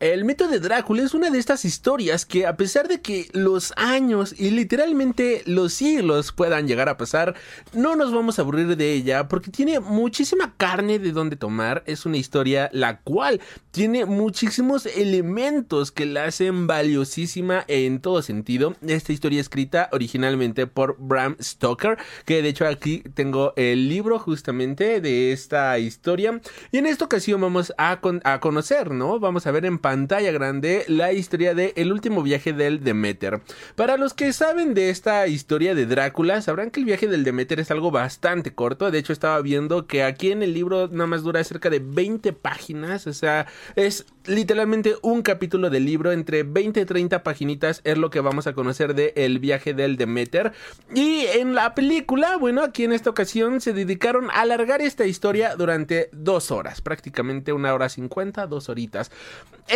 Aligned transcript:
El 0.00 0.24
mito 0.24 0.48
de 0.48 0.60
Drácula 0.60 1.02
es 1.02 1.12
una 1.12 1.28
de 1.28 1.38
estas 1.38 1.66
historias 1.66 2.24
que 2.24 2.46
a 2.46 2.56
pesar 2.56 2.88
de 2.88 3.02
que 3.02 3.28
los 3.34 3.74
años 3.76 4.34
y 4.38 4.48
literalmente 4.48 5.42
los 5.44 5.74
siglos 5.74 6.32
puedan 6.32 6.66
llegar 6.66 6.88
a 6.88 6.96
pasar, 6.96 7.34
no 7.74 7.96
nos 7.96 8.10
vamos 8.10 8.38
a 8.38 8.42
aburrir 8.42 8.78
de 8.78 8.94
ella 8.94 9.28
porque 9.28 9.50
tiene 9.50 9.78
muchísima 9.78 10.54
carne 10.56 10.98
de 10.98 11.12
donde 11.12 11.36
tomar. 11.36 11.82
Es 11.84 12.06
una 12.06 12.16
historia 12.16 12.70
la 12.72 13.00
cual 13.02 13.42
tiene 13.72 14.06
muchísimos 14.06 14.86
elementos 14.86 15.92
que 15.92 16.06
la 16.06 16.24
hacen 16.24 16.66
valiosísima 16.66 17.66
en 17.68 18.00
todo 18.00 18.22
sentido. 18.22 18.76
Esta 18.80 19.12
historia 19.12 19.42
escrita 19.42 19.90
originalmente 19.92 20.66
por 20.66 20.96
Bram 20.98 21.36
Stoker, 21.42 21.98
que 22.24 22.40
de 22.40 22.48
hecho 22.48 22.66
aquí 22.66 23.02
tengo 23.12 23.52
el 23.56 23.90
libro 23.90 24.18
justamente 24.18 25.02
de 25.02 25.32
esta 25.32 25.78
historia. 25.78 26.40
Y 26.72 26.78
en 26.78 26.86
esta 26.86 27.04
ocasión 27.04 27.42
vamos 27.42 27.74
a, 27.76 28.00
conocer, 28.40 28.92
¿no? 28.92 29.20
Vamos 29.20 29.46
a 29.46 29.50
ver 29.50 29.66
en 29.66 29.78
pantalla 29.90 30.30
grande 30.30 30.84
la 30.86 31.12
historia 31.12 31.52
de 31.52 31.72
El 31.74 31.90
último 31.90 32.22
viaje 32.22 32.52
del 32.52 32.84
Demeter. 32.84 33.40
Para 33.74 33.96
los 33.96 34.14
que 34.14 34.32
saben 34.32 34.72
de 34.72 34.88
esta 34.88 35.26
historia 35.26 35.74
de 35.74 35.84
Drácula, 35.84 36.40
sabrán 36.42 36.70
que 36.70 36.78
el 36.78 36.86
viaje 36.86 37.08
del 37.08 37.24
Demeter 37.24 37.58
es 37.58 37.72
algo 37.72 37.90
bastante 37.90 38.54
corto. 38.54 38.92
De 38.92 38.98
hecho, 38.98 39.12
estaba 39.12 39.40
viendo 39.42 39.88
que 39.88 40.04
aquí 40.04 40.30
en 40.30 40.44
el 40.44 40.54
libro 40.54 40.86
nada 40.86 41.08
más 41.08 41.24
dura 41.24 41.42
cerca 41.42 41.70
de 41.70 41.80
20 41.80 42.32
páginas. 42.34 43.08
O 43.08 43.12
sea, 43.12 43.48
es 43.74 44.06
literalmente 44.26 44.94
un 45.02 45.22
capítulo 45.22 45.70
del 45.70 45.86
libro. 45.86 46.12
Entre 46.12 46.44
20 46.44 46.82
y 46.82 46.84
30 46.84 47.24
paginitas 47.24 47.80
es 47.82 47.98
lo 47.98 48.10
que 48.10 48.20
vamos 48.20 48.46
a 48.46 48.52
conocer 48.52 48.94
de 48.94 49.12
El 49.16 49.40
viaje 49.40 49.74
del 49.74 49.96
Demeter. 49.96 50.52
Y 50.94 51.24
en 51.34 51.56
la 51.56 51.74
película, 51.74 52.36
bueno, 52.36 52.62
aquí 52.62 52.84
en 52.84 52.92
esta 52.92 53.10
ocasión 53.10 53.60
se 53.60 53.72
dedicaron 53.72 54.30
a 54.30 54.42
alargar 54.42 54.82
esta 54.82 55.04
historia 55.04 55.56
durante 55.56 56.10
dos 56.12 56.52
horas. 56.52 56.80
Prácticamente 56.80 57.52
una 57.52 57.74
hora 57.74 57.88
cincuenta, 57.88 58.46
dos 58.46 58.68
horitas 58.68 59.10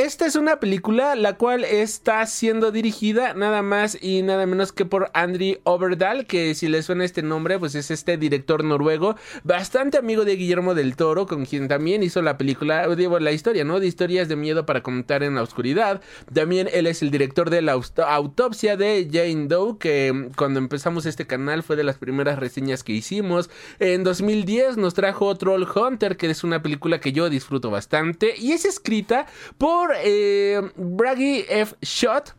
esta 0.04 0.26
es 0.26 0.36
una 0.36 0.60
película 0.60 1.14
la 1.14 1.38
cual 1.38 1.64
está 1.64 2.26
siendo 2.26 2.70
dirigida 2.70 3.32
nada 3.32 3.62
más 3.62 3.96
y 3.98 4.20
nada 4.20 4.44
menos 4.44 4.70
que 4.70 4.84
por 4.84 5.10
Andri 5.14 5.60
Overdal, 5.64 6.26
que 6.26 6.54
si 6.54 6.68
le 6.68 6.82
suena 6.82 7.06
este 7.06 7.22
nombre, 7.22 7.58
pues 7.58 7.74
es 7.74 7.90
este 7.90 8.18
director 8.18 8.64
noruego, 8.64 9.16
bastante 9.44 9.96
amigo 9.96 10.26
de 10.26 10.36
Guillermo 10.36 10.74
del 10.74 10.94
Toro, 10.94 11.24
con 11.26 11.46
quien 11.46 11.68
también 11.68 12.02
hizo 12.02 12.20
la 12.20 12.36
película, 12.36 12.86
digo, 12.94 13.18
la 13.18 13.32
historia, 13.32 13.64
¿no? 13.64 13.80
De 13.80 13.86
historias 13.86 14.28
de 14.28 14.36
miedo 14.36 14.66
para 14.66 14.82
comentar 14.82 15.22
en 15.22 15.36
la 15.36 15.42
oscuridad. 15.42 16.02
También 16.32 16.68
él 16.70 16.86
es 16.86 17.00
el 17.00 17.10
director 17.10 17.48
de 17.48 17.62
la 17.62 17.72
autopsia 17.72 18.76
de 18.76 19.08
Jane 19.10 19.46
Doe, 19.46 19.78
que 19.78 20.28
cuando 20.36 20.58
empezamos 20.58 21.06
este 21.06 21.26
canal 21.26 21.62
fue 21.62 21.76
de 21.76 21.84
las 21.84 21.96
primeras 21.96 22.38
reseñas 22.38 22.84
que 22.84 22.92
hicimos. 22.92 23.48
En 23.78 24.04
2010 24.04 24.76
nos 24.76 24.92
trajo 24.92 25.34
Troll 25.36 25.64
Hunter, 25.64 26.18
que 26.18 26.28
es 26.28 26.44
una 26.44 26.60
película 26.60 27.00
que 27.00 27.12
yo 27.12 27.30
disfruto 27.30 27.70
bastante 27.70 28.34
y 28.36 28.52
es 28.52 28.66
escrita 28.66 29.24
por 29.56 29.93
eh, 30.02 30.60
Braggy 30.76 31.44
F. 31.48 31.74
Shot, 31.82 32.30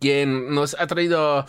quien 0.00 0.54
nos 0.54 0.76
ha 0.78 0.86
traído 0.86 1.46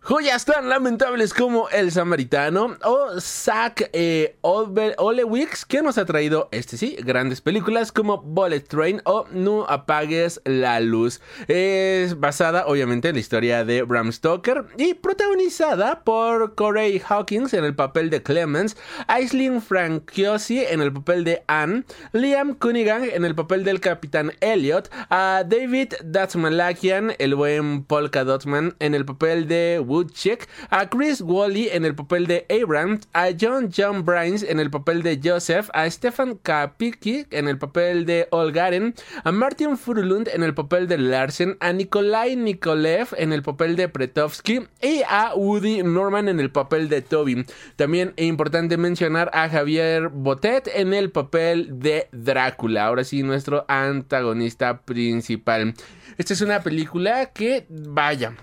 Joyas 0.00 0.44
tan 0.44 0.68
lamentables 0.70 1.34
como 1.34 1.68
El 1.68 1.90
Samaritano 1.90 2.76
o 2.84 3.20
Zack 3.20 3.90
eh, 3.92 4.38
Olewicz, 4.42 5.64
que 5.66 5.82
nos 5.82 5.98
ha 5.98 6.06
traído, 6.06 6.48
este 6.52 6.78
sí, 6.78 6.96
grandes 7.00 7.40
películas 7.40 7.92
como 7.92 8.22
Bullet 8.22 8.60
Train 8.60 9.02
o 9.04 9.26
No 9.32 9.66
apagues 9.68 10.40
la 10.44 10.80
luz. 10.80 11.20
Es 11.48 12.18
basada, 12.18 12.66
obviamente, 12.68 13.08
en 13.08 13.16
la 13.16 13.20
historia 13.20 13.64
de 13.64 13.82
Bram 13.82 14.12
Stoker 14.12 14.66
y 14.78 14.94
protagonizada 14.94 16.04
por 16.04 16.54
Corey 16.54 17.02
Hawkins 17.06 17.52
en 17.52 17.64
el 17.64 17.74
papel 17.74 18.08
de 18.08 18.22
Clemens, 18.22 18.76
Aisling 19.08 19.60
Frankiosi 19.60 20.60
en 20.60 20.80
el 20.80 20.92
papel 20.92 21.24
de 21.24 21.42
Anne, 21.48 21.84
Liam 22.12 22.54
Cunningham 22.54 23.02
en 23.02 23.24
el 23.24 23.34
papel 23.34 23.64
del 23.64 23.80
Capitán 23.80 24.32
Elliot, 24.40 24.90
a 25.10 25.42
David 25.46 25.94
Datsmalakian, 26.04 27.14
el 27.18 27.34
buen 27.34 27.84
Polka 27.84 28.24
Dotman, 28.24 28.76
en 28.78 28.94
el 28.94 29.04
papel 29.04 29.48
de 29.48 29.87
Woodchick, 29.88 30.48
a 30.70 30.88
Chris 30.88 31.20
Wally 31.20 31.68
en 31.70 31.84
el 31.84 31.94
papel 31.94 32.26
de 32.26 32.46
Abrams, 32.50 33.08
a 33.12 33.28
John 33.38 33.70
John 33.74 34.04
Brines 34.04 34.42
en 34.42 34.60
el 34.60 34.70
papel 34.70 35.02
de 35.02 35.20
Joseph, 35.22 35.70
a 35.72 35.88
Stefan 35.90 36.36
Kapicki 36.36 37.26
en 37.30 37.48
el 37.48 37.58
papel 37.58 38.04
de 38.06 38.28
Olgaren, 38.30 38.94
a 39.24 39.32
Martin 39.32 39.76
Furulund 39.76 40.28
en 40.28 40.42
el 40.42 40.54
papel 40.54 40.88
de 40.88 40.98
Larsen, 40.98 41.56
a 41.60 41.72
Nikolai 41.72 42.36
Nikolev 42.36 43.08
en 43.16 43.32
el 43.32 43.42
papel 43.42 43.76
de 43.76 43.88
Pretovsky 43.88 44.66
y 44.82 45.02
a 45.08 45.32
Woody 45.34 45.82
Norman 45.82 46.28
en 46.28 46.40
el 46.40 46.50
papel 46.50 46.88
de 46.88 47.02
Toby. 47.02 47.46
También 47.76 48.12
es 48.16 48.26
importante 48.26 48.76
mencionar 48.76 49.30
a 49.32 49.48
Javier 49.48 50.08
Botet 50.08 50.68
en 50.74 50.94
el 50.94 51.10
papel 51.10 51.80
de 51.80 52.08
Drácula, 52.12 52.86
ahora 52.86 53.04
sí 53.04 53.22
nuestro 53.22 53.64
antagonista 53.68 54.82
principal. 54.82 55.74
Esta 56.16 56.34
es 56.34 56.40
una 56.40 56.62
película 56.62 57.26
que, 57.26 57.66
vaya, 57.68 58.34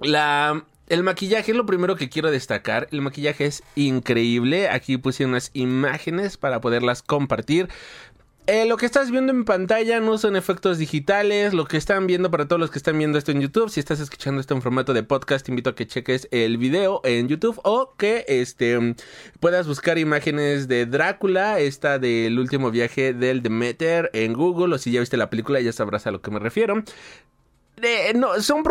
el 0.00 1.02
maquillaje 1.02 1.50
es 1.50 1.56
lo 1.56 1.66
primero 1.66 1.96
que 1.96 2.08
quiero 2.08 2.30
destacar. 2.30 2.88
El 2.92 3.02
maquillaje 3.02 3.46
es 3.46 3.62
increíble. 3.74 4.68
Aquí 4.68 4.96
puse 4.96 5.24
unas 5.24 5.50
imágenes 5.54 6.36
para 6.36 6.60
poderlas 6.60 7.02
compartir. 7.02 7.68
Eh, 8.46 8.64
lo 8.64 8.78
que 8.78 8.86
estás 8.86 9.10
viendo 9.10 9.30
en 9.30 9.44
pantalla 9.44 10.00
no 10.00 10.16
son 10.16 10.34
efectos 10.34 10.78
digitales. 10.78 11.52
Lo 11.52 11.66
que 11.66 11.76
están 11.76 12.06
viendo 12.06 12.30
para 12.30 12.48
todos 12.48 12.58
los 12.58 12.70
que 12.70 12.78
están 12.78 12.96
viendo 12.96 13.18
esto 13.18 13.30
en 13.32 13.42
YouTube. 13.42 13.68
Si 13.68 13.78
estás 13.78 14.00
escuchando 14.00 14.40
esto 14.40 14.54
en 14.54 14.62
formato 14.62 14.94
de 14.94 15.02
podcast, 15.02 15.44
te 15.44 15.52
invito 15.52 15.68
a 15.68 15.74
que 15.74 15.86
cheques 15.86 16.28
el 16.30 16.56
video 16.56 17.02
en 17.04 17.28
YouTube 17.28 17.60
o 17.64 17.92
que 17.98 18.24
este 18.26 18.94
puedas 19.40 19.66
buscar 19.66 19.98
imágenes 19.98 20.66
de 20.66 20.86
Drácula, 20.86 21.60
esta 21.60 21.98
del 21.98 22.38
último 22.38 22.70
viaje 22.70 23.12
del 23.12 23.42
Demeter 23.42 24.08
en 24.14 24.32
Google. 24.32 24.76
O 24.76 24.78
si 24.78 24.92
ya 24.92 25.00
viste 25.00 25.18
la 25.18 25.28
película, 25.28 25.60
ya 25.60 25.72
sabrás 25.72 26.06
a 26.06 26.10
lo 26.10 26.22
que 26.22 26.30
me 26.30 26.38
refiero 26.38 26.82
no, 28.14 28.40
son 28.40 28.62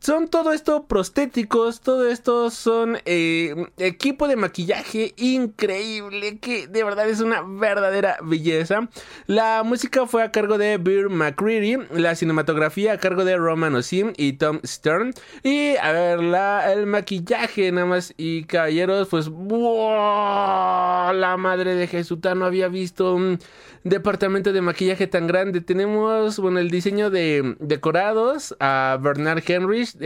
son 0.00 0.28
todo 0.28 0.52
esto 0.52 0.86
prostéticos, 0.86 1.80
todo 1.80 2.08
esto 2.08 2.50
son 2.50 2.98
eh, 3.04 3.54
equipo 3.78 4.28
de 4.28 4.36
maquillaje 4.36 5.14
increíble, 5.16 6.38
que 6.38 6.66
de 6.66 6.84
verdad 6.84 7.08
es 7.08 7.20
una 7.20 7.42
verdadera 7.42 8.18
belleza. 8.22 8.88
La 9.26 9.62
música 9.64 10.06
fue 10.06 10.22
a 10.22 10.30
cargo 10.30 10.58
de 10.58 10.78
Bill 10.78 11.10
McCreary, 11.10 11.78
la 11.90 12.14
cinematografía 12.14 12.92
a 12.92 12.98
cargo 12.98 13.24
de 13.24 13.36
Roman 13.36 13.74
Osim 13.74 14.12
y 14.16 14.34
Tom 14.34 14.60
Stern. 14.64 15.14
Y 15.42 15.76
a 15.76 15.92
ver, 15.92 16.22
la, 16.22 16.72
el 16.72 16.86
maquillaje 16.86 17.70
nada 17.72 17.86
más 17.86 18.14
y 18.16 18.44
caballeros, 18.44 19.08
pues 19.08 19.28
la 19.28 21.36
madre 21.38 21.74
de 21.74 21.86
Jesús 21.86 22.18
no 22.36 22.44
había 22.44 22.68
visto 22.68 23.14
un 23.14 23.38
departamento 23.84 24.52
de 24.52 24.60
maquillaje 24.60 25.06
tan 25.06 25.26
grande. 25.26 25.60
Tenemos, 25.60 26.38
bueno, 26.38 26.58
el 26.58 26.70
diseño 26.70 27.10
de 27.10 27.56
decorados 27.58 28.51
a 28.60 28.98
Bernard 29.00 29.42
Henrich, 29.46 29.96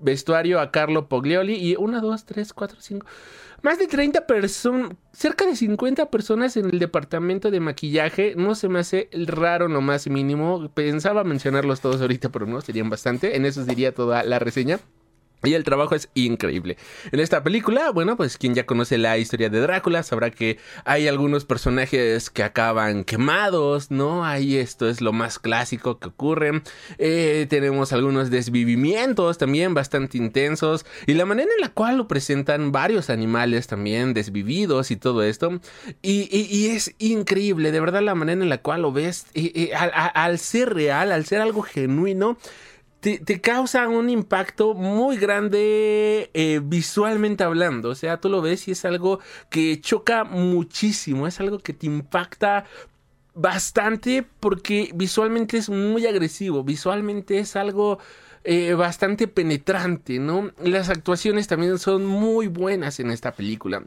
vestuario 0.00 0.60
a 0.60 0.70
Carlo 0.70 1.08
Poglioli 1.08 1.54
y 1.54 1.76
una, 1.76 2.00
dos, 2.00 2.24
tres, 2.24 2.52
cuatro, 2.52 2.78
cinco. 2.80 3.06
Más 3.64 3.78
de 3.78 3.86
30 3.86 4.26
personas, 4.26 4.90
cerca 5.12 5.46
de 5.46 5.56
50 5.56 6.10
personas 6.10 6.54
en 6.58 6.66
el 6.66 6.78
departamento 6.78 7.50
de 7.50 7.60
maquillaje. 7.60 8.34
No 8.36 8.54
se 8.54 8.68
me 8.68 8.80
hace 8.80 9.08
raro 9.12 9.70
no 9.70 9.80
más 9.80 10.06
mínimo. 10.06 10.68
Pensaba 10.74 11.24
mencionarlos 11.24 11.80
todos 11.80 12.02
ahorita, 12.02 12.28
pero 12.28 12.44
no, 12.44 12.60
serían 12.60 12.90
bastante. 12.90 13.36
En 13.36 13.46
eso 13.46 13.64
diría 13.64 13.94
toda 13.94 14.22
la 14.22 14.38
reseña. 14.38 14.80
Y 15.44 15.54
el 15.54 15.64
trabajo 15.64 15.94
es 15.94 16.08
increíble. 16.14 16.76
En 17.12 17.20
esta 17.20 17.42
película, 17.42 17.90
bueno, 17.90 18.16
pues 18.16 18.38
quien 18.38 18.54
ya 18.54 18.66
conoce 18.66 18.98
la 18.98 19.18
historia 19.18 19.50
de 19.50 19.60
Drácula 19.60 20.02
sabrá 20.02 20.30
que 20.30 20.58
hay 20.84 21.08
algunos 21.08 21.44
personajes 21.44 22.30
que 22.30 22.42
acaban 22.42 23.04
quemados, 23.04 23.90
¿no? 23.90 24.24
Ahí 24.24 24.56
esto 24.56 24.88
es 24.88 25.00
lo 25.00 25.12
más 25.12 25.38
clásico 25.38 25.98
que 25.98 26.08
ocurre. 26.08 26.62
Eh, 26.98 27.46
tenemos 27.48 27.92
algunos 27.92 28.30
desvivimientos 28.30 29.38
también 29.38 29.74
bastante 29.74 30.18
intensos. 30.18 30.86
Y 31.06 31.14
la 31.14 31.26
manera 31.26 31.50
en 31.54 31.60
la 31.60 31.68
cual 31.68 31.98
lo 31.98 32.08
presentan 32.08 32.72
varios 32.72 33.10
animales 33.10 33.66
también 33.66 34.14
desvividos 34.14 34.90
y 34.90 34.96
todo 34.96 35.22
esto. 35.22 35.60
Y, 36.02 36.68
es 36.68 36.94
increíble, 36.98 37.72
de 37.72 37.80
verdad, 37.80 38.02
la 38.02 38.14
manera 38.14 38.42
en 38.42 38.48
la 38.48 38.58
cual 38.58 38.82
lo 38.82 38.92
ves. 38.92 39.26
al 40.14 40.38
ser 40.38 40.74
real, 40.74 41.12
al 41.12 41.26
ser 41.26 41.40
algo 41.40 41.62
genuino 41.62 42.38
te, 43.04 43.40
causa 43.40 43.86
un 43.88 44.08
impacto 44.08 44.74
muy 44.74 45.18
grande 45.18 46.30
eh, 46.32 46.60
visualmente 46.64 47.44
hablando. 47.44 47.90
O 47.90 47.94
sea, 47.94 48.18
tú 48.20 48.30
lo 48.30 48.40
ves 48.40 48.66
y 48.68 48.72
es 48.72 48.84
algo 48.84 49.20
que 49.50 49.80
choca 49.80 50.24
muchísimo, 50.24 51.26
es 51.26 51.38
algo 51.40 51.58
que 51.58 51.74
te 51.74 51.86
impacta 51.86 52.64
bastante 53.34 54.24
porque 54.40 54.90
visualmente 54.94 55.58
es 55.58 55.68
muy 55.68 56.06
agresivo, 56.06 56.64
visualmente 56.64 57.38
es 57.38 57.56
algo 57.56 57.98
eh, 58.44 58.74
bastante 58.74 59.28
penetrante, 59.28 60.18
¿no? 60.18 60.52
Las 60.62 60.88
actuaciones 60.88 61.46
también 61.46 61.78
son 61.78 62.06
muy 62.06 62.46
buenas 62.46 63.00
en 63.00 63.10
esta 63.10 63.32
película. 63.32 63.84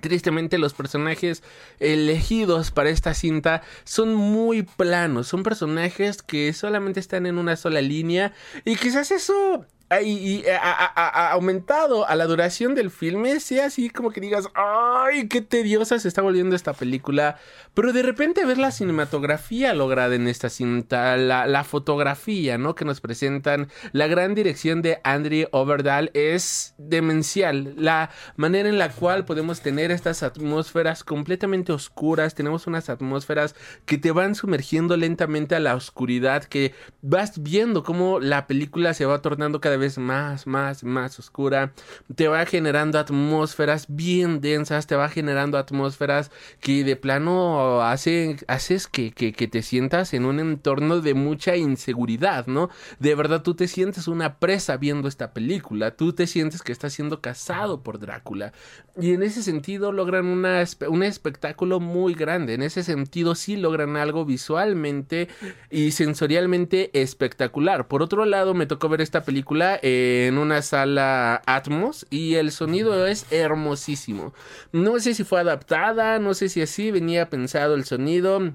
Tristemente 0.00 0.58
los 0.58 0.74
personajes 0.74 1.42
elegidos 1.80 2.70
para 2.70 2.90
esta 2.90 3.14
cinta 3.14 3.62
son 3.84 4.14
muy 4.14 4.62
planos, 4.62 5.28
son 5.28 5.42
personajes 5.42 6.22
que 6.22 6.52
solamente 6.52 7.00
están 7.00 7.26
en 7.26 7.38
una 7.38 7.56
sola 7.56 7.80
línea 7.80 8.32
y 8.64 8.76
quizás 8.76 9.10
eso 9.10 9.64
y, 10.02 10.44
ha, 10.48 11.30
aumentado 11.30 12.08
a 12.08 12.16
la 12.16 12.26
duración 12.26 12.74
del 12.74 12.90
filme, 12.90 13.38
sea 13.38 13.66
así 13.66 13.88
como 13.88 14.10
que 14.10 14.20
digas, 14.20 14.48
ay, 14.54 15.28
qué 15.28 15.40
tediosa 15.40 15.98
se 16.00 16.08
está 16.08 16.22
volviendo 16.22 16.56
esta 16.56 16.72
película, 16.72 17.38
pero 17.72 17.92
de 17.92 18.02
repente 18.02 18.44
ver 18.44 18.58
la 18.58 18.72
cinematografía 18.72 19.74
lograda 19.74 20.16
en 20.16 20.26
esta 20.26 20.48
cinta, 20.48 21.16
la, 21.16 21.64
fotografía, 21.64 22.58
¿no? 22.58 22.74
Que 22.74 22.84
nos 22.84 23.00
presentan, 23.00 23.68
la 23.92 24.06
gran 24.08 24.34
dirección 24.34 24.82
de 24.82 25.00
Andrew 25.04 25.46
Overdahl 25.52 26.10
es 26.14 26.74
demencial, 26.78 27.74
la 27.76 28.10
manera 28.36 28.68
en 28.68 28.78
la 28.78 28.90
cual 28.90 29.24
podemos 29.24 29.60
tener 29.60 29.90
estas 29.90 30.22
atmósferas 30.22 31.04
completamente 31.04 31.72
oscuras, 31.72 32.34
tenemos 32.34 32.66
unas 32.66 32.88
atmósferas 32.88 33.54
que 33.84 33.98
te 33.98 34.10
van 34.10 34.34
sumergiendo 34.34 34.96
lentamente 34.96 35.54
a 35.54 35.60
la 35.60 35.76
oscuridad, 35.76 36.44
que 36.44 36.74
vas 37.02 37.42
viendo 37.42 37.84
cómo 37.84 38.18
la 38.18 38.46
película 38.46 38.94
se 38.94 39.06
va 39.06 39.22
tornando 39.22 39.60
cada 39.60 39.75
vez 39.76 39.98
más, 39.98 40.46
más, 40.46 40.84
más 40.84 41.18
oscura. 41.18 41.72
Te 42.14 42.28
va 42.28 42.46
generando 42.46 42.98
atmósferas 42.98 43.86
bien 43.88 44.40
densas, 44.40 44.86
te 44.86 44.96
va 44.96 45.08
generando 45.08 45.58
atmósferas 45.58 46.30
que 46.60 46.84
de 46.84 46.96
plano 46.96 47.82
hace, 47.82 48.36
haces 48.48 48.86
que, 48.86 49.12
que, 49.12 49.32
que 49.32 49.48
te 49.48 49.62
sientas 49.62 50.14
en 50.14 50.24
un 50.24 50.40
entorno 50.40 51.00
de 51.00 51.14
mucha 51.14 51.56
inseguridad, 51.56 52.46
¿no? 52.46 52.70
De 52.98 53.14
verdad 53.14 53.42
tú 53.42 53.54
te 53.54 53.68
sientes 53.68 54.08
una 54.08 54.38
presa 54.38 54.76
viendo 54.76 55.08
esta 55.08 55.32
película, 55.32 55.92
tú 55.92 56.12
te 56.12 56.26
sientes 56.26 56.62
que 56.62 56.72
estás 56.72 56.92
siendo 56.92 57.20
cazado 57.20 57.82
por 57.82 57.98
Drácula. 57.98 58.52
Y 58.98 59.12
en 59.12 59.22
ese 59.22 59.42
sentido 59.42 59.92
logran 59.92 60.26
una, 60.26 60.64
un 60.88 61.02
espectáculo 61.02 61.80
muy 61.80 62.14
grande, 62.14 62.54
en 62.54 62.62
ese 62.62 62.82
sentido 62.82 63.34
sí 63.34 63.56
logran 63.56 63.96
algo 63.96 64.24
visualmente 64.24 65.28
y 65.70 65.90
sensorialmente 65.90 66.90
espectacular. 67.00 67.88
Por 67.88 68.02
otro 68.02 68.24
lado, 68.24 68.54
me 68.54 68.66
tocó 68.66 68.88
ver 68.88 69.00
esta 69.00 69.22
película 69.24 69.65
en 69.82 70.38
una 70.38 70.62
sala 70.62 71.42
Atmos 71.46 72.06
y 72.10 72.34
el 72.34 72.52
sonido 72.52 73.06
es 73.06 73.26
hermosísimo. 73.30 74.32
No 74.72 75.00
sé 75.00 75.14
si 75.14 75.24
fue 75.24 75.40
adaptada, 75.40 76.18
no 76.18 76.34
sé 76.34 76.48
si 76.48 76.62
así 76.62 76.90
venía 76.90 77.28
pensado 77.28 77.74
el 77.74 77.84
sonido. 77.84 78.52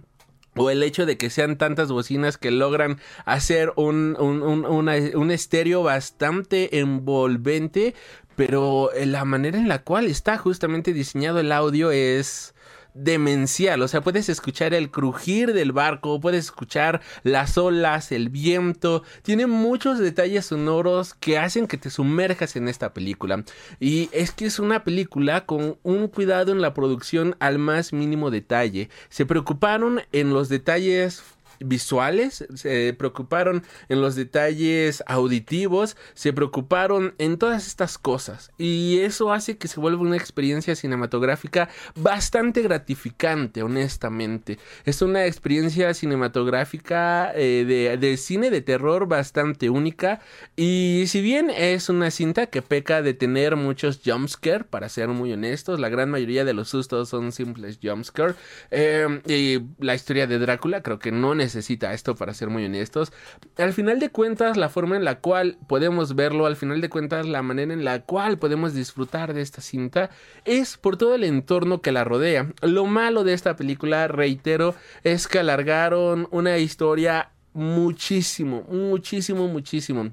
O 0.55 0.69
el 0.69 0.83
hecho 0.83 1.05
de 1.05 1.17
que 1.17 1.29
sean 1.29 1.57
tantas 1.57 1.89
bocinas 1.93 2.37
que 2.37 2.51
logran 2.51 2.99
hacer 3.23 3.71
un, 3.77 4.17
un, 4.19 4.65
un 4.65 5.31
estéreo 5.31 5.81
bastante 5.81 6.79
envolvente. 6.79 7.95
Pero 8.35 8.89
la 9.05 9.23
manera 9.23 9.57
en 9.57 9.67
la 9.67 9.83
cual 9.83 10.07
está 10.07 10.37
justamente 10.37 10.93
diseñado 10.93 11.39
el 11.39 11.51
audio 11.51 11.91
es 11.91 12.53
demencial. 12.93 13.81
O 13.81 13.87
sea, 13.87 14.01
puedes 14.01 14.29
escuchar 14.29 14.73
el 14.73 14.91
crujir 14.91 15.53
del 15.53 15.71
barco, 15.71 16.19
puedes 16.19 16.45
escuchar 16.45 17.01
las 17.23 17.57
olas, 17.57 18.11
el 18.11 18.29
viento. 18.29 19.03
Tiene 19.21 19.47
muchos 19.47 19.99
detalles 19.99 20.45
sonoros 20.47 21.13
que 21.13 21.37
hacen 21.37 21.67
que 21.67 21.77
te 21.77 21.89
sumerjas 21.89 22.55
en 22.55 22.67
esta 22.67 22.93
película. 22.93 23.43
Y 23.79 24.09
es 24.11 24.31
que 24.31 24.45
es 24.45 24.59
una 24.59 24.83
película 24.83 25.45
con 25.45 25.77
un 25.83 26.07
cuidado 26.07 26.51
en 26.51 26.61
la 26.61 26.73
producción 26.73 27.35
al 27.39 27.59
más 27.59 27.93
mínimo 27.93 28.31
detalle. 28.31 28.89
Se 29.09 29.25
preocuparon 29.25 30.01
en 30.11 30.33
los 30.33 30.49
detalles 30.49 31.23
visuales, 31.63 32.45
se 32.55 32.93
preocuparon 32.97 33.63
en 33.89 34.01
los 34.01 34.15
detalles 34.15 35.03
auditivos, 35.07 35.97
se 36.13 36.33
preocuparon 36.33 37.13
en 37.17 37.37
todas 37.37 37.67
estas 37.67 37.97
cosas. 37.97 38.51
Y 38.57 38.99
eso 38.99 39.31
hace 39.31 39.57
que 39.57 39.67
se 39.67 39.79
vuelva 39.79 40.01
una 40.01 40.17
experiencia 40.17 40.75
cinematográfica 40.75 41.69
bastante 41.95 42.61
gratificante, 42.61 43.63
honestamente. 43.63 44.59
Es 44.85 45.01
una 45.01 45.25
experiencia 45.25 45.93
cinematográfica 45.93 47.31
eh, 47.35 47.65
de, 47.67 47.97
de 47.97 48.17
cine 48.17 48.49
de 48.49 48.61
terror 48.61 49.07
bastante 49.07 49.69
única. 49.69 50.21
Y 50.55 51.05
si 51.07 51.21
bien 51.21 51.49
es 51.49 51.89
una 51.89 52.11
cinta 52.11 52.47
que 52.47 52.61
peca 52.61 53.01
de 53.01 53.13
tener 53.13 53.55
muchos 53.55 54.01
jumpscare, 54.03 54.65
para 54.65 54.89
ser 54.89 55.09
muy 55.09 55.31
honestos, 55.33 55.79
la 55.79 55.89
gran 55.89 56.09
mayoría 56.09 56.45
de 56.45 56.53
los 56.53 56.69
sustos 56.69 57.09
son 57.09 57.31
simples 57.31 57.79
jumpscare. 57.81 58.35
Eh, 58.71 59.21
y 59.27 59.83
la 59.83 59.95
historia 59.95 60.27
de 60.27 60.39
Drácula 60.39 60.81
creo 60.81 60.99
que 60.99 61.11
no 61.11 61.35
necesita 61.35 61.50
necesita 61.51 61.93
esto 61.93 62.15
para 62.15 62.33
ser 62.33 62.49
muy 62.49 62.65
honestos. 62.65 63.11
Al 63.57 63.73
final 63.73 63.99
de 63.99 64.09
cuentas, 64.09 64.55
la 64.57 64.69
forma 64.69 64.95
en 64.95 65.03
la 65.03 65.19
cual 65.19 65.57
podemos 65.67 66.15
verlo, 66.15 66.45
al 66.45 66.55
final 66.55 66.79
de 66.79 66.89
cuentas, 66.89 67.25
la 67.27 67.41
manera 67.41 67.73
en 67.73 67.83
la 67.83 68.03
cual 68.03 68.37
podemos 68.37 68.73
disfrutar 68.73 69.33
de 69.33 69.41
esta 69.41 69.61
cinta 69.61 70.09
es 70.45 70.77
por 70.77 70.97
todo 70.97 71.15
el 71.15 71.23
entorno 71.23 71.81
que 71.81 71.91
la 71.91 72.03
rodea. 72.03 72.53
Lo 72.61 72.85
malo 72.85 73.23
de 73.23 73.33
esta 73.33 73.55
película, 73.55 74.07
reitero, 74.07 74.75
es 75.03 75.27
que 75.27 75.39
alargaron 75.39 76.27
una 76.31 76.57
historia 76.57 77.31
muchísimo, 77.53 78.63
muchísimo, 78.69 79.47
muchísimo. 79.47 80.11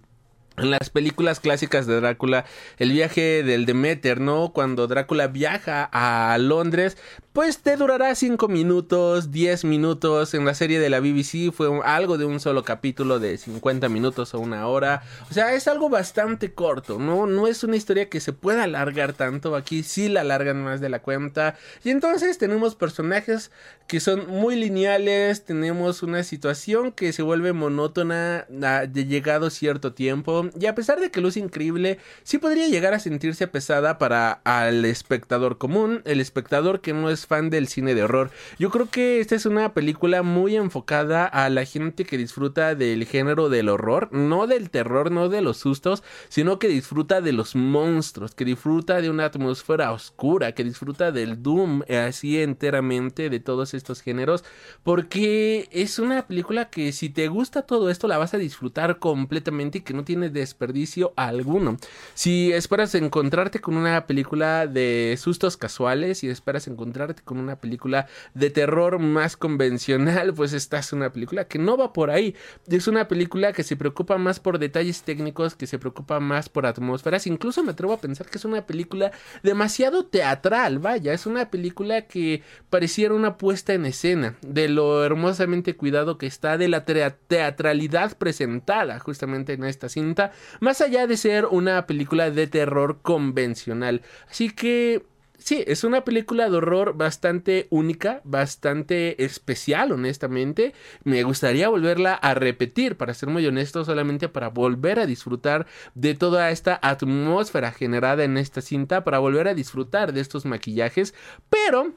En 0.59 0.71
las 0.71 0.91
películas 0.91 1.41
clásicas 1.41 1.87
de 1.87 2.01
Drácula, 2.01 2.45
el 2.79 2.93
viaje 2.93 3.43
del 3.43 3.67
Demeter, 3.67 4.21
¿no? 4.21 4.53
Cuando 4.53 4.87
Drácula 4.87 5.29
viaja 5.29 5.89
a 5.93 6.37
Londres, 6.39 6.97
pues 7.33 7.59
te 7.59 7.77
durará 7.77 8.13
5 8.15 8.49
minutos, 8.49 9.31
10 9.31 9.65
minutos. 9.65 10.35
En 10.35 10.45
la 10.45 10.55
serie 10.55 10.81
de 10.81 10.91
la 10.91 10.99
BBC 10.99 11.53
fue 11.53 11.69
algo 11.85 12.19
de 12.19 12.25
un 12.25 12.41
solo 12.41 12.65
capítulo 12.65 13.21
de 13.21 13.39
50 13.39 13.89
minutos 13.89 14.35
o 14.35 14.41
una 14.41 14.67
hora. 14.67 15.05
O 15.31 15.35
sea, 15.35 15.55
es 15.55 15.69
algo 15.69 15.89
bastante 15.89 16.53
corto, 16.53 16.99
¿no? 16.99 17.27
No 17.27 17.47
es 17.47 17.63
una 17.63 17.77
historia 17.77 18.09
que 18.09 18.19
se 18.19 18.33
pueda 18.33 18.65
alargar 18.65 19.13
tanto. 19.13 19.55
Aquí 19.55 19.85
sí 19.85 20.09
la 20.09 20.23
alargan 20.23 20.65
más 20.65 20.81
de 20.81 20.89
la 20.89 21.01
cuenta. 21.01 21.57
Y 21.85 21.91
entonces 21.91 22.39
tenemos 22.39 22.75
personajes 22.75 23.53
que 23.87 24.01
son 24.01 24.29
muy 24.29 24.57
lineales. 24.57 25.45
Tenemos 25.45 26.03
una 26.03 26.25
situación 26.25 26.91
que 26.91 27.13
se 27.13 27.23
vuelve 27.23 27.53
monótona 27.53 28.47
de 28.49 29.07
llegado 29.07 29.51
cierto 29.51 29.93
tiempo. 29.93 30.48
Y 30.59 30.67
a 30.67 30.75
pesar 30.75 31.01
de 31.01 31.11
que 31.11 31.21
luce 31.21 31.41
increíble, 31.41 31.99
sí 32.23 32.39
podría 32.39 32.69
llegar 32.69 32.95
a 32.95 33.01
sentirse 33.01 33.49
pesada 33.49 33.99
para 33.99 34.41
el 34.69 34.85
espectador 34.85 35.59
común. 35.59 36.03
El 36.05 36.21
espectador 36.21 36.81
que 36.81 36.93
no 36.93 37.11
es 37.11 37.27
fan 37.27 37.51
del 37.51 37.69
cine 37.69 37.95
de 37.95 38.03
horror. 38.03 38.31
Yo 38.59 38.71
creo 38.71 38.89
que 38.91 39.21
esta 39.21 39.35
es 39.35 39.47
una 39.47 39.75
película 39.75 40.23
muy 40.23 40.57
enfocada 40.57 41.27
a 41.27 41.49
la 41.51 41.65
gente 41.65 42.05
que 42.05 42.19
disfruta 42.19 42.75
del 42.75 43.05
género 43.07 43.49
del 43.49 43.69
horror, 43.69 44.09
no 44.13 44.47
del 44.47 44.71
terror, 44.71 45.11
no 45.11 45.29
de 45.29 45.43
los 45.43 45.59
sustos, 45.59 46.03
sino 46.29 46.59
que 46.59 46.69
disfruta 46.69 47.21
de 47.21 47.33
los 47.33 47.55
monstruos, 47.55 48.35
que 48.35 48.45
disfruta 48.45 49.01
de 49.01 49.11
una 49.11 49.27
atmósfera 49.27 49.93
oscura, 49.93 50.53
que 50.53 50.65
disfruta 50.65 51.13
del 51.13 51.43
doom 51.43 51.83
así 51.89 52.41
enteramente 52.41 53.31
de 53.31 53.41
todos 53.41 53.75
estos 53.75 54.01
géneros, 54.01 54.45
porque 54.83 55.69
es 55.73 55.99
una 55.99 56.27
película 56.27 56.71
que 56.71 56.93
si 56.93 57.09
te 57.09 57.29
gusta 57.29 57.63
todo 57.63 57.91
esto 57.91 58.09
la 58.09 58.19
vas 58.19 58.35
a 58.35 58.39
disfrutar 58.39 58.99
completamente 58.99 59.79
y 59.79 59.81
que 59.83 59.95
no 59.95 60.05
tiene 60.05 60.31
desperdicio 60.39 61.13
alguno. 61.17 61.77
Si 62.15 62.53
esperas 62.53 62.95
encontrarte 62.95 63.61
con 63.61 63.77
una 63.77 64.07
película 64.07 64.67
de 64.67 65.17
sustos 65.19 65.57
casuales 65.57 66.25
y 66.25 66.29
esperas 66.29 66.67
encontrarte 66.69 67.23
con 67.23 67.39
una 67.39 67.57
película 67.57 68.07
de 68.35 68.51
terror 68.51 68.99
más 68.99 69.37
convencional, 69.37 70.35
pues 70.35 70.53
esta 70.53 70.79
es 70.79 70.93
una 70.93 71.13
película 71.13 71.47
que 71.47 71.59
no 71.59 71.77
va 71.77 71.93
por 71.93 72.11
ahí. 72.11 72.35
Es 72.67 72.89
una 72.89 73.09
película 73.09 73.53
que 73.53 73.63
se 73.63 73.77
preocupa 73.77 74.19
más 74.19 74.41
por 74.41 74.59
detalles 74.59 75.03
técnicos, 75.03 75.55
que 75.55 75.67
se 75.67 75.79
preocupa 75.79 76.21
más 76.21 76.49
por 76.49 76.67
atmósferas. 76.67 77.27
Incluso 77.27 77.63
me 77.63 77.73
atrevo 77.73 77.93
a 77.93 78.01
pensar 78.01 78.27
que 78.27 78.39
es 78.39 78.45
una 78.45 78.67
película 78.67 79.13
demasiado 79.43 80.07
teatral, 80.07 80.79
vaya, 80.79 81.13
es 81.13 81.27
una 81.27 81.51
película 81.51 82.03
que 82.03 82.43
pareciera 82.71 83.15
una 83.15 83.37
puesta 83.37 83.75
en 83.75 83.87
escena 83.87 84.37
de 84.43 84.69
lo 84.69 85.05
hermosamente 85.05 85.77
cuidado 85.77 86.19
que 86.19 86.27
está 86.27 86.59
de 86.59 86.69
la 86.69 86.85
teatralidad 86.85 88.17
presentada 88.17 88.99
justamente 88.99 89.53
en 89.53 89.65
esta 89.65 89.89
cinta, 89.89 90.18
más 90.61 90.81
allá 90.81 91.07
de 91.07 91.17
ser 91.17 91.47
una 91.47 91.87
película 91.87 92.31
de 92.31 92.47
terror 92.47 93.01
convencional. 93.03 94.03
Así 94.31 94.51
que 94.51 95.05
sí, 95.39 95.65
es 95.67 95.85
una 95.85 96.05
película 96.05 96.51
de 96.51 96.57
horror 96.57 96.97
bastante 96.97 97.67
única, 97.71 98.21
bastante 98.25 99.25
especial, 99.25 99.93
honestamente. 99.93 100.75
Me 101.05 101.23
gustaría 101.23 101.69
volverla 101.69 102.15
a 102.15 102.35
repetir, 102.35 102.97
para 102.97 103.15
ser 103.15 103.29
muy 103.29 103.47
honesto, 103.47 103.85
solamente 103.85 104.29
para 104.29 104.49
volver 104.49 104.99
a 104.99 105.07
disfrutar 105.07 105.67
de 105.95 106.15
toda 106.15 106.51
esta 106.51 106.79
atmósfera 106.83 107.73
generada 107.73 108.25
en 108.25 108.37
esta 108.37 108.61
cinta, 108.61 109.05
para 109.05 109.19
volver 109.19 109.49
a 109.49 109.55
disfrutar 109.55 110.13
de 110.13 110.21
estos 110.21 110.45
maquillajes, 110.45 111.15
pero 111.49 111.95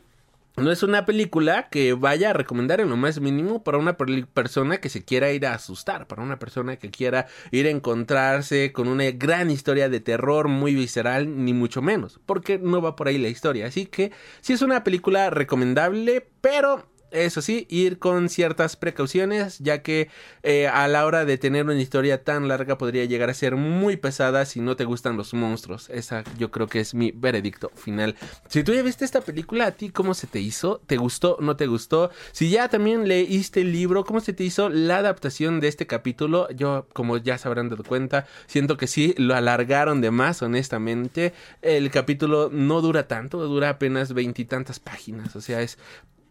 no 0.58 0.72
es 0.72 0.84
una 0.84 1.06
película 1.06 1.70
que 1.70 1.94
vaya 1.94 2.32
a 2.32 2.34
recomendar 2.34 2.82
en 2.82 2.90
lo 2.90 2.98
más 2.98 3.20
mínimo 3.20 3.64
para 3.64 3.78
una 3.78 3.96
persona 3.98 4.80
que 4.80 4.90
se 4.90 5.06
quiera 5.06 5.32
ir 5.32 5.46
a 5.46 5.54
asustar, 5.54 6.08
para 6.08 6.22
una 6.22 6.40
persona 6.40 6.78
que 6.78 6.92
quiera 6.92 7.28
ir 7.52 7.68
a 7.68 7.70
encontrarse 7.70 8.72
con 8.74 8.88
una 8.88 9.10
gran 9.12 9.50
historia 9.50 9.90
de 9.90 10.00
terror 10.00 10.48
muy 10.48 10.76
visceral, 10.76 11.46
ni 11.46 11.54
mucho 11.54 11.82
menos, 11.82 12.20
porque 12.26 12.60
no 12.60 12.82
va 12.82 12.96
por 12.96 13.08
ahí 13.08 13.18
la 13.18 13.30
historia. 13.30 13.68
Así 13.68 13.86
que 13.86 14.12
sí 14.42 14.54
es 14.54 14.62
una 14.62 14.84
película 14.84 15.30
recomendable, 15.30 16.28
pero 16.42 16.91
Eso 17.12 17.42
sí, 17.42 17.68
ir 17.70 18.00
con 18.00 18.30
ciertas 18.30 18.78
precauciones, 18.78 19.60
ya 19.60 19.82
que 19.82 20.10
eh, 20.44 20.68
a 20.68 20.88
la 20.88 21.06
hora 21.06 21.26
de 21.26 21.38
tener 21.38 21.66
una 21.66 21.80
historia 21.80 22.24
tan 22.24 22.48
larga 22.48 22.78
podría 22.78 23.04
llegar 23.06 23.30
a 23.30 23.34
ser 23.34 23.58
muy 23.58 23.98
pesada 23.98 24.46
si 24.46 24.62
no 24.62 24.78
te 24.78 24.86
gustan 24.86 25.18
los 25.18 25.34
monstruos. 25.34 25.90
Esa 25.90 26.24
yo 26.38 26.52
creo 26.52 26.68
que 26.68 26.80
es 26.80 26.94
mi 26.94 27.12
veredicto 27.12 27.70
final. 27.76 28.16
Si 28.48 28.64
tú 28.64 28.74
ya 28.74 28.82
viste 28.82 29.04
esta 29.04 29.22
película, 29.22 29.68
¿a 29.68 29.72
ti 29.72 29.90
cómo 29.90 30.14
se 30.14 30.28
te 30.28 30.40
hizo? 30.40 30.82
¿Te 30.88 30.98
gustó? 30.98 31.38
¿No 31.42 31.58
te 31.58 31.68
gustó? 31.68 32.12
Si 32.32 32.50
ya 32.50 32.70
también 32.70 33.08
leíste 33.08 33.62
el 33.62 33.72
libro, 33.72 34.06
¿cómo 34.06 34.22
se 34.22 34.34
te 34.34 34.44
hizo 34.44 34.70
la 34.70 34.98
adaptación 34.98 35.60
de 35.60 35.68
este 35.68 35.88
capítulo? 35.88 36.50
Yo, 36.52 36.88
como 36.94 37.18
ya 37.18 37.38
se 37.38 37.48
habrán 37.48 37.68
dado 37.68 37.84
cuenta, 37.84 38.26
siento 38.48 38.78
que 38.78 38.88
sí, 38.88 39.14
lo 39.18 39.36
alargaron 39.36 40.00
de 40.00 40.12
más, 40.12 40.42
honestamente. 40.42 41.34
El 41.62 41.92
capítulo 41.92 42.50
no 42.52 42.82
dura 42.82 43.08
tanto, 43.08 43.40
dura 43.40 43.70
apenas 43.70 44.14
veintitantas 44.14 44.80
páginas. 44.80 45.36
O 45.36 45.42
sea, 45.42 45.62
es 45.62 45.78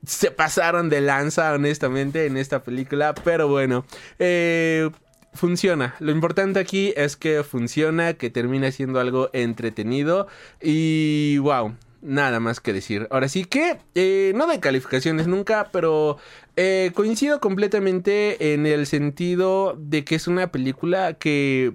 se 0.04 0.30
pasaron 0.30 0.88
de 0.88 1.00
lanza, 1.00 1.52
honestamente, 1.52 2.26
en 2.26 2.37
esta 2.37 2.62
película. 2.62 3.14
Pero 3.25 3.49
bueno, 3.49 3.85
eh, 4.19 4.90
funciona. 5.35 5.95
Lo 6.00 6.12
importante 6.12 6.61
aquí 6.61 6.92
es 6.97 7.16
que 7.16 7.42
funciona, 7.42 8.14
que 8.14 8.30
termina 8.30 8.71
siendo 8.73 9.00
algo 9.00 9.30
entretenido. 9.33 10.26
Y 10.61 11.38
wow. 11.38 11.75
Nada 12.02 12.40
más 12.40 12.61
que 12.61 12.73
decir. 12.73 13.07
Ahora 13.11 13.28
sí 13.28 13.45
que, 13.45 13.78
eh, 13.95 14.33
no 14.35 14.47
de 14.47 14.59
calificaciones 14.59 15.26
nunca, 15.26 15.69
pero 15.71 16.16
eh, 16.57 16.92
coincido 16.95 17.40
completamente 17.40 18.54
en 18.54 18.64
el 18.64 18.87
sentido 18.87 19.76
de 19.78 20.02
que 20.04 20.14
es 20.14 20.26
una 20.26 20.50
película 20.50 21.12
que 21.14 21.75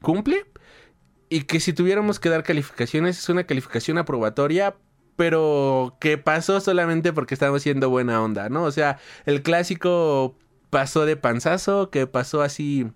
cumple 0.00 0.46
y 1.28 1.42
que 1.42 1.60
si 1.60 1.74
tuviéramos 1.74 2.20
que 2.20 2.30
dar 2.30 2.42
calificaciones 2.42 3.18
es 3.18 3.28
una 3.28 3.44
calificación 3.44 3.98
aprobatoria 3.98 4.76
pero 5.16 5.96
que 6.00 6.18
pasó 6.18 6.60
solamente 6.60 7.12
porque 7.12 7.34
estamos 7.34 7.62
siendo 7.62 7.90
buena 7.90 8.22
onda, 8.22 8.48
¿no? 8.48 8.64
O 8.64 8.70
sea, 8.70 8.98
el 9.24 9.42
clásico 9.42 10.36
pasó 10.70 11.06
de 11.06 11.16
panzazo, 11.16 11.90
que 11.90 12.06
pasó 12.06 12.42
así 12.42 12.90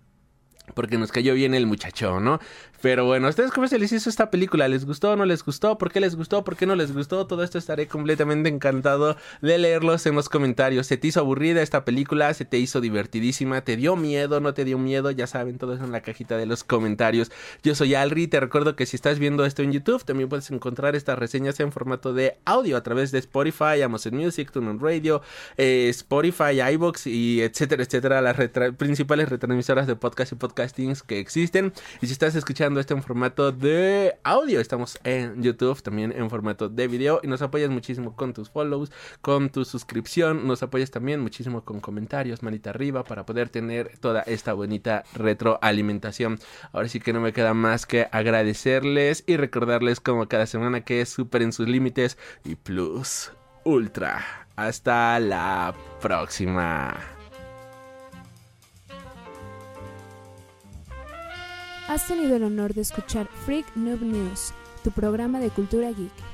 porque 0.75 0.99
nos 0.99 1.13
cayó 1.13 1.35
bien 1.35 1.55
el 1.55 1.67
muchacho, 1.67 2.21
¿no? 2.21 2.39
Pero 2.83 3.05
bueno, 3.05 3.29
¿ustedes 3.29 3.51
cómo 3.51 3.69
se 3.69 3.79
les 3.79 3.93
hizo 3.93 4.09
esta 4.09 4.31
película? 4.31 4.67
¿Les 4.67 4.87
gustó 4.87 5.15
no 5.15 5.27
les 5.27 5.45
gustó? 5.45 5.77
¿Por 5.77 5.93
qué 5.93 6.01
les 6.01 6.17
gustó? 6.17 6.45
¿Por 6.45 6.57
qué 6.57 6.65
no 6.65 6.75
les 6.75 6.95
gustó? 6.95 7.27
Todo 7.27 7.43
esto 7.43 7.59
estaré 7.59 7.87
completamente 7.87 8.49
encantado 8.49 9.17
de 9.43 9.59
leerlos 9.59 10.07
en 10.07 10.15
los 10.15 10.31
comentarios. 10.31 10.87
¿Se 10.87 10.97
te 10.97 11.09
hizo 11.09 11.21
aburrida 11.21 11.61
esta 11.61 11.85
película? 11.85 12.33
¿Se 12.33 12.47
te 12.47 12.57
hizo 12.59 12.81
divertidísima? 12.81 13.61
¿Te 13.61 13.77
dio 13.77 13.97
miedo? 13.97 14.41
¿No 14.41 14.55
te 14.55 14.65
dio 14.65 14.79
miedo? 14.79 15.11
Ya 15.11 15.27
saben, 15.27 15.59
todo 15.59 15.75
eso 15.75 15.85
en 15.85 15.93
la 15.93 16.01
cajita 16.01 16.39
de 16.39 16.47
los 16.47 16.65
comentarios. 16.65 17.31
Yo 17.63 17.75
soy 17.75 17.95
Alri, 17.95 18.29
te 18.29 18.41
recuerdo 18.41 18.77
que 18.77 18.87
si 18.87 18.97
estás 18.97 19.19
viendo 19.19 19.45
esto 19.45 19.63
en 19.63 19.73
YouTube, 19.73 20.03
también 20.05 20.31
puedes 20.31 20.51
encontrar 20.51 20.97
estas 20.97 21.19
reseñas 21.19 21.61
en 21.61 21.73
formato 21.73 22.15
de 22.15 22.39
audio 22.47 22.79
a 22.79 22.83
través 22.83 23.11
de 23.13 23.19
Spotify, 23.19 23.83
Amazon 23.85 24.17
Music, 24.17 24.51
TuneIn 24.51 24.81
Radio, 24.81 25.21
eh, 25.59 25.89
Spotify, 25.91 26.63
iBox 26.73 27.07
y 27.07 27.43
etcétera, 27.43 27.83
etcétera, 27.83 28.23
las 28.23 28.37
principales 28.79 29.29
retransmisoras 29.29 29.87
de 29.87 29.97
podcast 29.97 30.33
y 30.33 30.37
podcastings 30.37 31.03
que 31.03 31.19
existen. 31.19 31.75
Y 32.01 32.07
si 32.07 32.13
estás 32.13 32.35
escuchando 32.35 32.70
esto 32.79 32.95
en 32.95 33.03
formato 33.03 33.51
de 33.51 34.19
audio. 34.23 34.61
Estamos 34.61 35.01
en 35.03 35.43
YouTube, 35.43 35.83
también 35.83 36.13
en 36.13 36.31
formato 36.31 36.69
de 36.69 36.87
video. 36.87 37.21
Y 37.23 37.27
nos 37.27 37.43
apoyas 37.43 37.71
muchísimo 37.71 38.15
con 38.15 38.33
tus 38.33 38.51
follows, 38.51 38.93
con 39.21 39.51
tu 39.51 39.65
suscripción. 39.65 40.47
Nos 40.47 40.63
apoyas 40.63 40.91
también 40.91 41.21
muchísimo 41.21 41.65
con 41.65 41.81
comentarios, 41.81 42.43
manita 42.43 42.71
arriba, 42.71 43.03
para 43.03 43.27
poder 43.27 43.49
tener 43.49 43.99
toda 43.99 44.21
esta 44.23 44.53
bonita 44.53 45.05
retroalimentación. 45.15 46.39
Ahora 46.73 46.89
sí 46.89 47.01
que 47.01 47.13
no 47.13 47.21
me 47.21 47.33
queda 47.33 47.55
más 47.55 47.87
que 47.87 48.09
agradecerles 48.13 49.25
y 49.27 49.37
recordarles 49.37 50.01
como 50.01 50.29
cada 50.29 50.47
semana 50.47 50.83
que 50.83 51.01
es 51.01 51.17
en 51.19 51.53
sus 51.53 51.69
límites 51.69 52.19
y 52.45 52.55
plus 52.55 53.33
ultra. 53.65 54.47
Hasta 54.57 55.19
la 55.21 55.75
próxima. 56.01 57.20
Has 61.91 62.07
tenido 62.07 62.37
el 62.37 62.45
honor 62.45 62.73
de 62.73 62.83
escuchar 62.83 63.27
Freak 63.45 63.67
Noob 63.75 64.03
News, 64.03 64.55
tu 64.85 64.93
programa 64.93 65.41
de 65.41 65.51
cultura 65.51 65.91
geek. 65.91 66.30